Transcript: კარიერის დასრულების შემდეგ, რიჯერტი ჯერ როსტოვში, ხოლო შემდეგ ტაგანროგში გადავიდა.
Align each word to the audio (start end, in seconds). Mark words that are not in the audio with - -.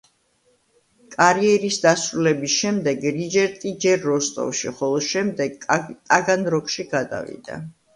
კარიერის 1.15 1.77
დასრულების 1.83 2.57
შემდეგ, 2.63 3.07
რიჯერტი 3.19 3.77
ჯერ 3.87 4.03
როსტოვში, 4.13 4.75
ხოლო 4.83 5.07
შემდეგ 5.13 5.65
ტაგანროგში 5.71 6.93
გადავიდა. 7.01 7.67